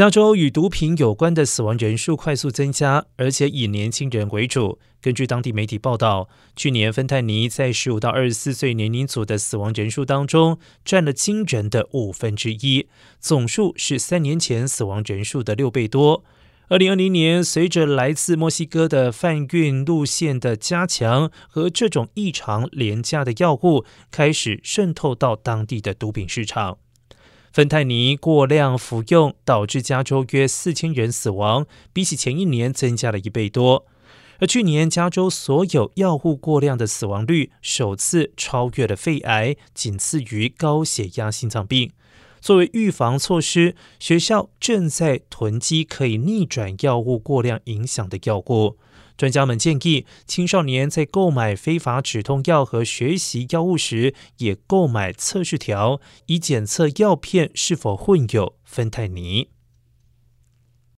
[0.00, 4.78] 加州与毒品有关的死亡人数快速增加，而且以年轻人为主。
[5.02, 12.88] 根据当地媒体报道，去年芬太尼在十五到二十四岁年龄组的死亡人数当中占了惊人的五分之一，
[13.20, 16.24] 总数是三年前死亡人数的六倍多。
[16.68, 26.78] 二零二零年，随着来自墨西哥的贩运路线的加强和这种异常廉价的药物开始渗透到当地的毒品市场。
[27.52, 33.86] 芬太尼过量服用导致加州约四千人死亡，比起前一年增加了一倍多。
[34.38, 41.90] 而去年加州所有药物过量的死亡率首次超越了肺癌，仅次于高血压、心脏病。
[42.40, 48.78] 作为预防措施，学校正在囤积可以逆转药物过量影响的药物。
[49.16, 59.48] 专家们建议，青少年在购买非法止痛药和学习药物时，也购买测试条，以检测药片是否混有芬太尼。